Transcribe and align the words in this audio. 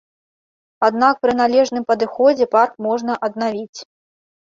Аднак 0.87 1.19
пры 1.27 1.35
належным 1.41 1.87
падыходзе 1.93 2.51
парк 2.59 2.73
можна 2.89 3.23
аднавіць. 3.33 3.79